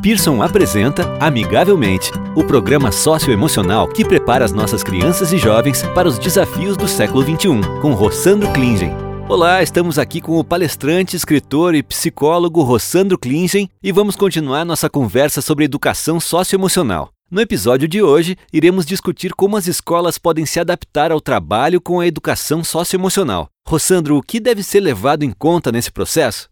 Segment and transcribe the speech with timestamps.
[0.00, 6.20] Pearson apresenta Amigavelmente, o programa socioemocional que prepara as nossas crianças e jovens para os
[6.20, 8.92] desafios do século XXI, com Rossandro Klingen.
[9.28, 14.88] Olá, estamos aqui com o palestrante, escritor e psicólogo Rossandro Klingen e vamos continuar nossa
[14.88, 17.10] conversa sobre educação socioemocional.
[17.28, 21.98] No episódio de hoje, iremos discutir como as escolas podem se adaptar ao trabalho com
[21.98, 23.48] a educação socioemocional.
[23.66, 26.48] Rossandro, o que deve ser levado em conta nesse processo?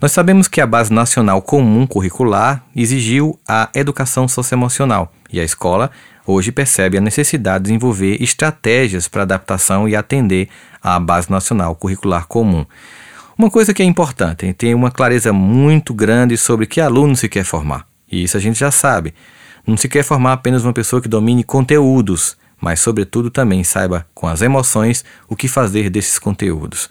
[0.00, 5.90] Nós sabemos que a Base Nacional Comum Curricular exigiu a educação socioemocional e a escola
[6.26, 10.48] hoje percebe a necessidade de desenvolver estratégias para adaptação e atender
[10.82, 12.66] à Base Nacional Curricular Comum.
[13.36, 17.44] Uma coisa que é importante ter uma clareza muito grande sobre que aluno se quer
[17.44, 17.86] formar.
[18.10, 19.14] E isso a gente já sabe.
[19.66, 24.26] Não se quer formar apenas uma pessoa que domine conteúdos, mas, sobretudo, também saiba com
[24.26, 26.88] as emoções o que fazer desses conteúdos.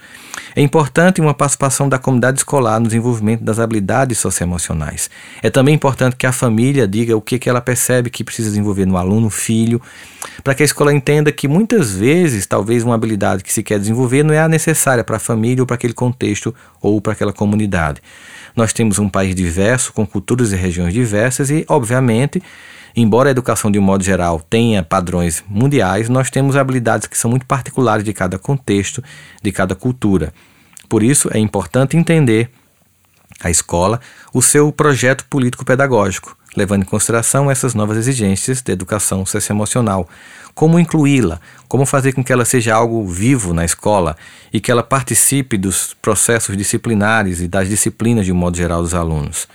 [0.56, 5.10] É importante uma participação da comunidade escolar no desenvolvimento das habilidades socioemocionais.
[5.42, 8.86] É também importante que a família diga o que, que ela percebe que precisa desenvolver
[8.86, 9.82] no aluno, filho,
[10.44, 14.24] para que a escola entenda que muitas vezes, talvez uma habilidade que se quer desenvolver
[14.24, 18.02] não é a necessária para a família ou para aquele contexto ou para aquela comunidade.
[18.56, 22.42] Nós temos um país diverso, com culturas e regiões diversas e, obviamente,
[22.98, 27.30] embora a educação de um modo geral tenha padrões mundiais, nós temos habilidades que são
[27.30, 29.04] muito particulares de cada contexto,
[29.42, 30.34] de cada cultura.
[30.90, 32.50] Por isso é importante entender
[33.40, 34.02] a escola
[34.34, 40.10] o seu projeto político-pedagógico, levando em consideração essas novas exigências de educação socioemocional.
[40.56, 44.18] Como incluí-la, como fazer com que ela seja algo vivo na escola
[44.52, 48.96] e que ela participe dos processos disciplinares e das disciplinas de um modo geral dos
[48.96, 49.48] alunos.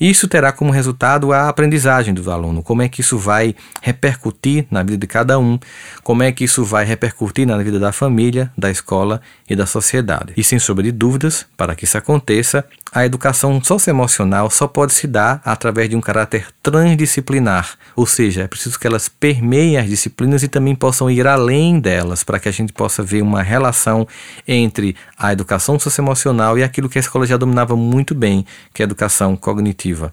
[0.00, 4.82] Isso terá como resultado a aprendizagem do aluno, como é que isso vai repercutir na
[4.82, 5.58] vida de cada um,
[6.02, 10.32] como é que isso vai repercutir na vida da família, da escola e da sociedade.
[10.36, 15.06] E sem sombra de dúvidas, para que isso aconteça, a educação socioemocional só pode se
[15.06, 20.42] dar através de um caráter transdisciplinar, ou seja, é preciso que elas permeiem as disciplinas
[20.42, 24.06] e também possam ir além delas, para que a gente possa ver uma relação
[24.46, 28.84] entre a educação socioemocional e aquilo que a escola já dominava muito bem, que é
[28.84, 30.12] a educação cognitiva.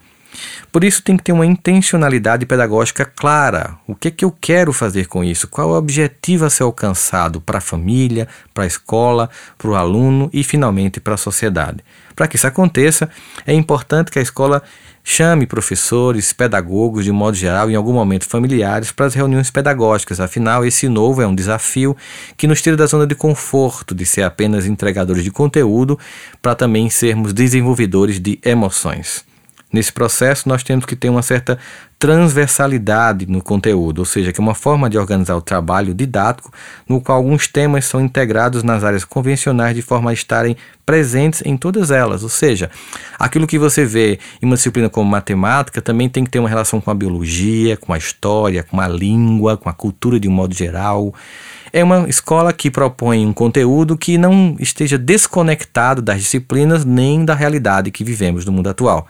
[0.72, 3.78] Por isso tem que ter uma intencionalidade pedagógica clara.
[3.88, 5.48] O que é que eu quero fazer com isso?
[5.48, 9.76] Qual é o objetivo a ser alcançado para a família, para a escola, para o
[9.76, 11.84] aluno e finalmente para a sociedade?
[12.16, 13.10] Para que isso aconteça,
[13.46, 14.62] é importante que a escola
[15.04, 20.20] chame professores, pedagogos, de modo geral, em algum momento familiares, para as reuniões pedagógicas.
[20.20, 21.98] Afinal, esse novo é um desafio
[22.38, 25.98] que nos tira da zona de conforto de ser apenas entregadores de conteúdo,
[26.42, 29.31] para também sermos desenvolvedores de emoções.
[29.72, 31.58] Nesse processo, nós temos que ter uma certa
[31.98, 36.52] transversalidade no conteúdo, ou seja, que é uma forma de organizar o trabalho didático,
[36.90, 41.56] no qual alguns temas são integrados nas áreas convencionais de forma a estarem presentes em
[41.56, 42.24] todas elas.
[42.24, 42.70] Ou seja,
[43.18, 46.82] aquilo que você vê em uma disciplina como matemática também tem que ter uma relação
[46.82, 50.56] com a biologia, com a história, com a língua, com a cultura de um modo
[50.56, 51.14] geral.
[51.72, 57.36] É uma escola que propõe um conteúdo que não esteja desconectado das disciplinas nem da
[57.36, 59.08] realidade que vivemos no mundo atual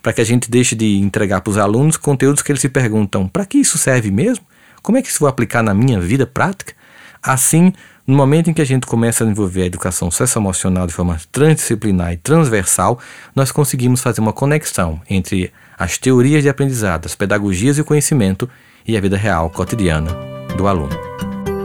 [0.00, 3.28] para que a gente deixe de entregar para os alunos conteúdos que eles se perguntam:
[3.28, 4.44] para que isso serve mesmo?
[4.82, 6.74] Como é que isso vai aplicar na minha vida prática?
[7.22, 7.72] Assim,
[8.06, 12.12] no momento em que a gente começa a desenvolver a educação socioemocional de forma transdisciplinar
[12.12, 12.98] e transversal,
[13.34, 18.50] nós conseguimos fazer uma conexão entre as teorias de aprendizado, as pedagogias e o conhecimento
[18.86, 20.10] e a vida real cotidiana
[20.56, 21.11] do aluno.